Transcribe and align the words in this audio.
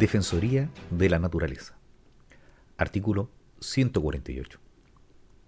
Defensoría 0.00 0.70
de 0.90 1.10
la 1.10 1.18
Naturaleza. 1.18 1.76
Artículo 2.78 3.28
148. 3.60 4.58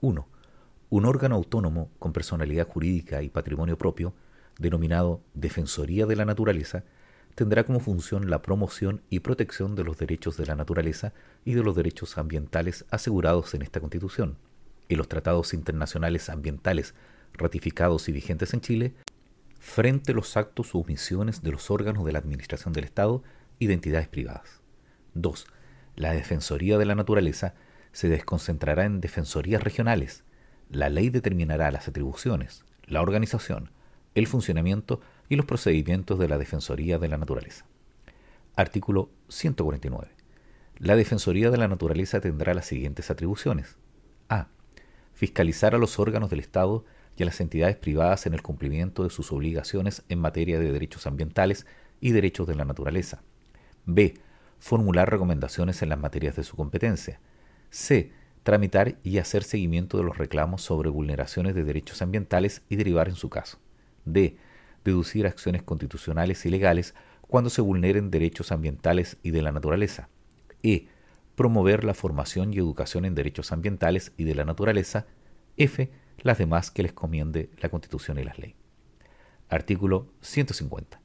1. 0.00 0.28
Un 0.90 1.04
órgano 1.04 1.36
autónomo 1.36 1.88
con 2.00 2.12
personalidad 2.12 2.66
jurídica 2.66 3.22
y 3.22 3.28
patrimonio 3.28 3.78
propio, 3.78 4.12
denominado 4.58 5.20
Defensoría 5.34 6.04
de 6.04 6.16
la 6.16 6.24
Naturaleza, 6.24 6.82
tendrá 7.36 7.62
como 7.62 7.78
función 7.78 8.28
la 8.28 8.42
promoción 8.42 9.02
y 9.08 9.20
protección 9.20 9.76
de 9.76 9.84
los 9.84 9.98
derechos 9.98 10.36
de 10.36 10.46
la 10.46 10.56
naturaleza 10.56 11.12
y 11.44 11.54
de 11.54 11.62
los 11.62 11.76
derechos 11.76 12.18
ambientales 12.18 12.86
asegurados 12.90 13.54
en 13.54 13.62
esta 13.62 13.78
Constitución, 13.78 14.36
y 14.88 14.96
los 14.96 15.06
tratados 15.06 15.54
internacionales 15.54 16.28
ambientales 16.28 16.96
ratificados 17.34 18.08
y 18.08 18.12
vigentes 18.12 18.52
en 18.52 18.62
Chile, 18.62 18.94
frente 19.60 20.10
a 20.10 20.14
los 20.16 20.36
actos 20.36 20.74
u 20.74 20.80
omisiones 20.80 21.40
de 21.40 21.52
los 21.52 21.70
órganos 21.70 22.04
de 22.04 22.10
la 22.10 22.18
Administración 22.18 22.72
del 22.72 22.82
Estado 22.82 23.22
identidades 23.60 24.08
privadas. 24.08 24.60
2. 25.14 25.46
La 25.94 26.12
Defensoría 26.12 26.78
de 26.78 26.86
la 26.86 26.96
Naturaleza 26.96 27.54
se 27.92 28.08
desconcentrará 28.08 28.84
en 28.84 29.00
defensorías 29.00 29.62
regionales. 29.62 30.24
La 30.68 30.88
ley 30.88 31.10
determinará 31.10 31.70
las 31.70 31.86
atribuciones, 31.86 32.64
la 32.86 33.02
organización, 33.02 33.70
el 34.14 34.26
funcionamiento 34.26 35.00
y 35.28 35.36
los 35.36 35.46
procedimientos 35.46 36.18
de 36.18 36.28
la 36.28 36.38
Defensoría 36.38 36.98
de 36.98 37.08
la 37.08 37.18
Naturaleza. 37.18 37.66
Artículo 38.56 39.10
149. 39.28 40.10
La 40.78 40.96
Defensoría 40.96 41.50
de 41.50 41.58
la 41.58 41.68
Naturaleza 41.68 42.20
tendrá 42.20 42.54
las 42.54 42.66
siguientes 42.66 43.10
atribuciones. 43.10 43.76
A. 44.28 44.48
Fiscalizar 45.12 45.74
a 45.74 45.78
los 45.78 45.98
órganos 45.98 46.30
del 46.30 46.40
Estado 46.40 46.84
y 47.16 47.22
a 47.22 47.26
las 47.26 47.40
entidades 47.40 47.76
privadas 47.76 48.26
en 48.26 48.32
el 48.32 48.42
cumplimiento 48.42 49.04
de 49.04 49.10
sus 49.10 49.30
obligaciones 49.32 50.02
en 50.08 50.20
materia 50.20 50.58
de 50.58 50.72
derechos 50.72 51.06
ambientales 51.06 51.66
y 52.00 52.12
derechos 52.12 52.46
de 52.46 52.54
la 52.54 52.64
naturaleza. 52.64 53.22
B. 53.86 54.14
Formular 54.58 55.10
recomendaciones 55.10 55.82
en 55.82 55.88
las 55.88 55.98
materias 55.98 56.36
de 56.36 56.44
su 56.44 56.56
competencia. 56.56 57.20
C. 57.70 58.12
Tramitar 58.42 58.96
y 59.02 59.18
hacer 59.18 59.42
seguimiento 59.42 59.98
de 59.98 60.04
los 60.04 60.18
reclamos 60.18 60.62
sobre 60.62 60.90
vulneraciones 60.90 61.54
de 61.54 61.64
derechos 61.64 62.02
ambientales 62.02 62.62
y 62.68 62.76
derivar 62.76 63.08
en 63.08 63.14
su 63.14 63.28
caso. 63.28 63.58
D. 64.04 64.36
Deducir 64.84 65.26
acciones 65.26 65.62
constitucionales 65.62 66.44
y 66.46 66.50
legales 66.50 66.94
cuando 67.20 67.50
se 67.50 67.60
vulneren 67.60 68.10
derechos 68.10 68.50
ambientales 68.50 69.18
y 69.22 69.30
de 69.30 69.42
la 69.42 69.52
naturaleza. 69.52 70.08
E. 70.62 70.88
Promover 71.34 71.84
la 71.84 71.94
formación 71.94 72.52
y 72.52 72.58
educación 72.58 73.04
en 73.04 73.14
derechos 73.14 73.52
ambientales 73.52 74.12
y 74.16 74.24
de 74.24 74.34
la 74.34 74.44
naturaleza. 74.44 75.06
F. 75.56 75.90
Las 76.18 76.38
demás 76.38 76.70
que 76.70 76.82
les 76.82 76.92
comiende 76.92 77.50
la 77.60 77.68
Constitución 77.68 78.18
y 78.18 78.24
las 78.24 78.38
leyes. 78.38 78.56
Artículo 79.48 80.06
150. 80.20 81.00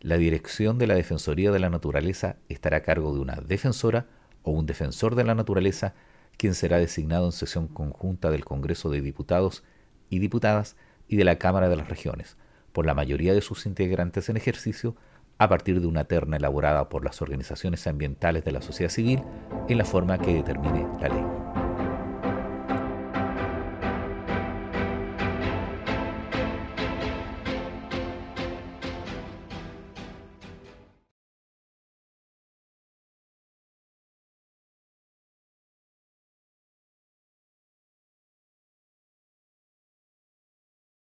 La 0.00 0.16
dirección 0.16 0.78
de 0.78 0.86
la 0.86 0.94
Defensoría 0.94 1.50
de 1.50 1.58
la 1.58 1.70
Naturaleza 1.70 2.36
estará 2.48 2.78
a 2.78 2.82
cargo 2.82 3.12
de 3.12 3.20
una 3.20 3.34
defensora 3.36 4.06
o 4.42 4.52
un 4.52 4.64
defensor 4.64 5.16
de 5.16 5.24
la 5.24 5.34
naturaleza, 5.34 5.94
quien 6.36 6.54
será 6.54 6.78
designado 6.78 7.26
en 7.26 7.32
sesión 7.32 7.66
conjunta 7.66 8.30
del 8.30 8.44
Congreso 8.44 8.90
de 8.90 9.00
Diputados 9.00 9.64
y 10.08 10.20
Diputadas 10.20 10.76
y 11.08 11.16
de 11.16 11.24
la 11.24 11.36
Cámara 11.36 11.68
de 11.68 11.74
las 11.74 11.88
Regiones, 11.88 12.36
por 12.72 12.86
la 12.86 12.94
mayoría 12.94 13.34
de 13.34 13.40
sus 13.40 13.66
integrantes 13.66 14.28
en 14.28 14.36
ejercicio, 14.36 14.94
a 15.36 15.48
partir 15.48 15.80
de 15.80 15.88
una 15.88 16.04
terna 16.04 16.36
elaborada 16.36 16.88
por 16.88 17.04
las 17.04 17.20
organizaciones 17.20 17.86
ambientales 17.88 18.44
de 18.44 18.52
la 18.52 18.62
sociedad 18.62 18.90
civil 18.90 19.22
en 19.68 19.78
la 19.78 19.84
forma 19.84 20.18
que 20.18 20.34
determine 20.34 20.86
la 21.00 21.08
ley. 21.08 21.47